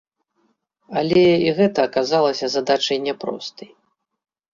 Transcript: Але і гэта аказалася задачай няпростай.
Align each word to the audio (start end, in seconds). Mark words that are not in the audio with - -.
Але 1.01 1.25
і 1.47 1.53
гэта 1.59 1.79
аказалася 1.89 2.45
задачай 2.53 2.97
няпростай. 3.05 3.69